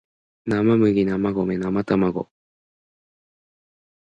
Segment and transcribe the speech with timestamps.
[0.47, 2.27] 生麦生卵生卵